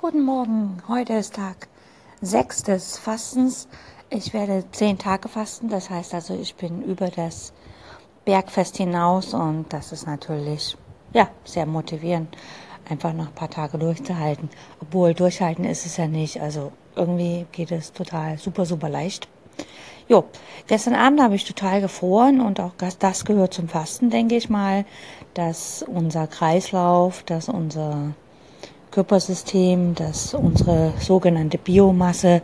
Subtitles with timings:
[0.00, 1.66] Guten Morgen, heute ist Tag
[2.20, 3.66] 6 des Fastens.
[4.10, 7.52] Ich werde zehn Tage fasten, das heißt also, ich bin über das
[8.24, 10.76] Bergfest hinaus und das ist natürlich
[11.12, 12.28] ja sehr motivierend,
[12.88, 14.50] einfach noch ein paar Tage durchzuhalten.
[14.80, 19.26] Obwohl durchhalten ist es ja nicht, also irgendwie geht es total super, super leicht.
[20.06, 20.26] Jo,
[20.68, 24.84] gestern Abend habe ich total gefroren und auch das gehört zum Fasten, denke ich mal,
[25.34, 28.14] dass unser Kreislauf, dass unser
[28.98, 32.42] Körpersystem, dass unsere sogenannte Biomasse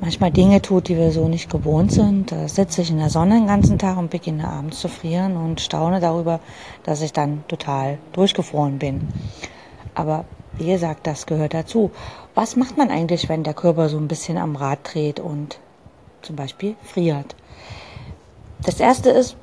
[0.00, 2.32] manchmal Dinge tut, die wir so nicht gewohnt sind.
[2.32, 5.60] Da sitze ich in der Sonne den ganzen Tag und beginne abends zu frieren und
[5.60, 6.40] staune darüber,
[6.82, 9.06] dass ich dann total durchgefroren bin.
[9.94, 10.24] Aber
[10.58, 11.92] wie gesagt, das gehört dazu.
[12.34, 15.60] Was macht man eigentlich, wenn der Körper so ein bisschen am Rad dreht und
[16.22, 17.36] zum Beispiel friert.
[18.64, 19.36] Das erste ist,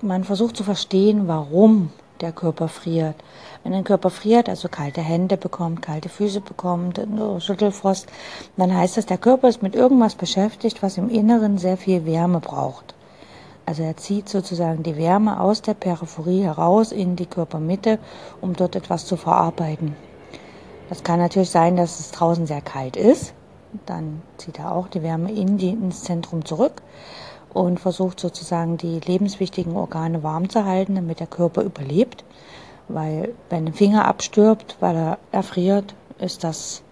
[0.00, 1.90] man versucht zu verstehen, warum
[2.20, 3.16] der Körper friert.
[3.62, 7.00] Wenn ein Körper friert, also kalte Hände bekommt, kalte Füße bekommt,
[7.38, 8.06] Schüttelfrost,
[8.56, 12.40] dann heißt das, der Körper ist mit irgendwas beschäftigt, was im Inneren sehr viel Wärme
[12.40, 12.94] braucht.
[13.66, 17.98] Also er zieht sozusagen die Wärme aus der Peripherie heraus in die Körpermitte,
[18.40, 19.96] um dort etwas zu verarbeiten.
[20.88, 23.32] Das kann natürlich sein, dass es draußen sehr kalt ist
[23.86, 26.82] dann zieht er auch die Wärme in die, ins Zentrum zurück
[27.54, 32.24] und versucht sozusagen die lebenswichtigen Organe warm zu halten, damit der Körper überlebt.
[32.88, 36.82] Weil wenn ein Finger abstirbt, weil er erfriert, ist das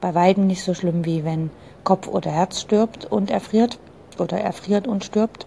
[0.00, 1.50] bei weitem nicht so schlimm wie wenn
[1.84, 3.78] Kopf oder Herz stirbt und erfriert
[4.18, 5.46] oder erfriert und stirbt.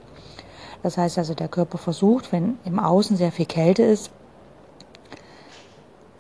[0.84, 4.12] Das heißt also, der Körper versucht, wenn im Außen sehr viel Kälte ist,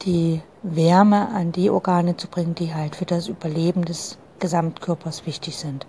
[0.03, 5.57] die Wärme an die Organe zu bringen, die halt für das Überleben des Gesamtkörpers wichtig
[5.57, 5.85] sind.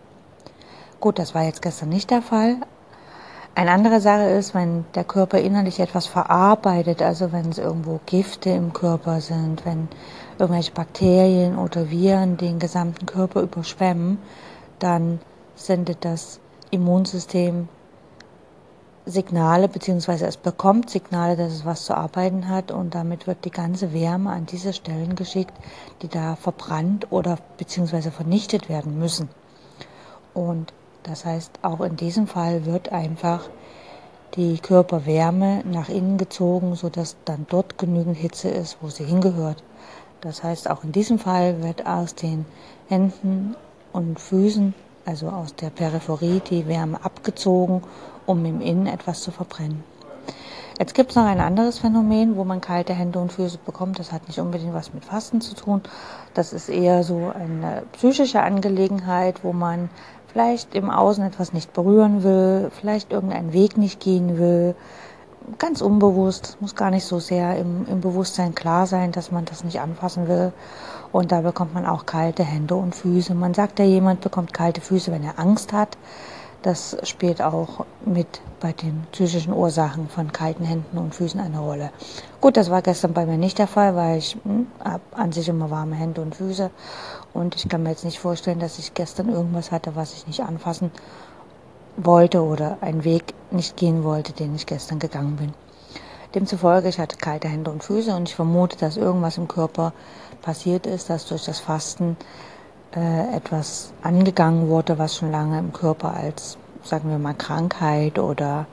[1.02, 2.58] Gut, das war jetzt gestern nicht der Fall.
[3.56, 8.50] Eine andere Sache ist, wenn der Körper innerlich etwas verarbeitet, also wenn es irgendwo Gifte
[8.50, 9.88] im Körper sind, wenn
[10.38, 14.18] irgendwelche Bakterien oder Viren den gesamten Körper überschwemmen,
[14.78, 15.18] dann
[15.56, 16.38] sendet das
[16.70, 17.68] Immunsystem
[19.04, 23.50] Signale, beziehungsweise es bekommt Signale, dass es was zu arbeiten hat und damit wird die
[23.50, 25.54] ganze Wärme an diese Stellen geschickt,
[26.02, 29.30] die da verbrannt oder beziehungsweise vernichtet werden müssen.
[30.32, 33.48] Und das heißt, auch in diesem Fall wird einfach
[34.34, 39.62] die Körperwärme nach innen gezogen, sodass dann dort genügend Hitze ist, wo sie hingehört.
[40.20, 42.46] Das heißt, auch in diesem Fall wird aus den
[42.88, 43.56] Händen
[43.92, 44.74] und Füßen,
[45.04, 47.82] also aus der Peripherie, die Wärme abgezogen
[48.26, 49.84] um im Innen etwas zu verbrennen.
[50.78, 53.98] Jetzt gibt es noch ein anderes Phänomen, wo man kalte Hände und Füße bekommt.
[53.98, 55.82] Das hat nicht unbedingt was mit Fasten zu tun.
[56.34, 59.90] Das ist eher so eine psychische Angelegenheit, wo man
[60.32, 64.74] vielleicht im Außen etwas nicht berühren will, vielleicht irgendeinen Weg nicht gehen will.
[65.58, 69.64] Ganz unbewusst, muss gar nicht so sehr im, im Bewusstsein klar sein, dass man das
[69.64, 70.52] nicht anfassen will.
[71.10, 73.34] Und da bekommt man auch kalte Hände und Füße.
[73.34, 75.98] Man sagt ja, jemand bekommt kalte Füße, wenn er Angst hat.
[76.62, 81.90] Das spielt auch mit bei den psychischen Ursachen von kalten Händen und Füßen eine Rolle.
[82.40, 84.68] Gut, das war gestern bei mir nicht der Fall, weil ich hm,
[85.10, 86.70] an sich immer warme Hände und Füße
[87.34, 90.40] und ich kann mir jetzt nicht vorstellen, dass ich gestern irgendwas hatte, was ich nicht
[90.40, 90.92] anfassen
[91.96, 95.52] wollte oder einen Weg nicht gehen wollte, den ich gestern gegangen bin.
[96.34, 99.92] Demzufolge, ich hatte kalte Hände und Füße und ich vermute, dass irgendwas im Körper
[100.40, 102.16] passiert ist, dass durch das Fasten
[102.94, 108.66] äh, etwas angegangen wurde, was schon lange im Körper als, sagen wir mal, Krankheit oder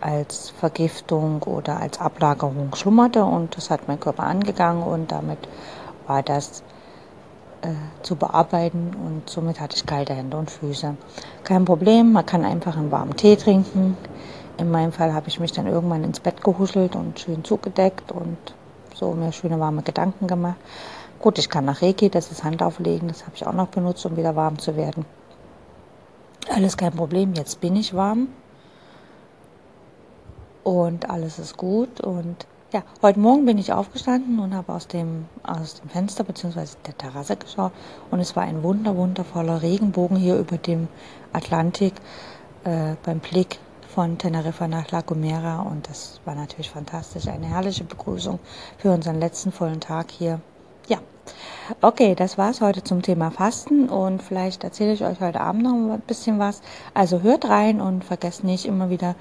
[0.00, 5.38] als Vergiftung oder als Ablagerung schlummerte und das hat mein Körper angegangen und damit
[6.06, 6.62] war das
[7.62, 7.68] äh,
[8.02, 10.96] zu bearbeiten und somit hatte ich kalte Hände und Füße.
[11.44, 13.96] Kein Problem, man kann einfach einen warmen Tee trinken.
[14.56, 18.38] In meinem Fall habe ich mich dann irgendwann ins Bett gehuschelt und schön zugedeckt und
[18.94, 20.56] so mir schöne warme Gedanken gemacht.
[21.20, 24.16] Gut, ich kann nach Reiki, das ist Handauflegen, das habe ich auch noch benutzt, um
[24.16, 25.04] wieder warm zu werden.
[26.48, 28.28] Alles kein Problem, jetzt bin ich warm
[30.64, 35.26] und alles ist gut und ja, heute Morgen bin ich aufgestanden und habe aus dem,
[35.42, 36.64] aus dem Fenster bzw.
[36.86, 37.72] der Terrasse geschaut
[38.10, 40.88] und es war ein wunder, wundervoller Regenbogen hier über dem
[41.34, 41.92] Atlantik
[42.64, 43.58] äh, beim Blick
[43.94, 47.28] von Teneriffa nach La Gomera und das war natürlich fantastisch.
[47.28, 48.38] Eine herrliche Begrüßung
[48.78, 50.40] für unseren letzten vollen Tag hier.
[50.90, 50.98] Ja,
[51.82, 55.70] okay, das war's heute zum Thema Fasten und vielleicht erzähle ich euch heute Abend noch
[55.70, 56.62] ein bisschen was.
[56.94, 59.14] Also hört rein und vergesst nicht immer wieder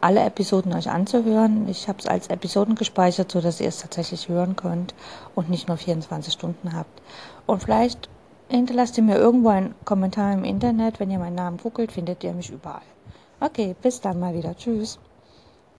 [0.00, 1.68] alle Episoden euch anzuhören.
[1.68, 4.94] Ich habe es als Episoden gespeichert, so dass ihr es tatsächlich hören könnt
[5.34, 7.02] und nicht nur 24 Stunden habt.
[7.44, 8.08] Und vielleicht
[8.48, 11.00] hinterlasst ihr mir irgendwo einen Kommentar im Internet.
[11.00, 12.82] Wenn ihr meinen Namen googelt, findet ihr mich überall.
[13.40, 14.56] Okay, bis dann mal wieder.
[14.56, 15.00] Tschüss.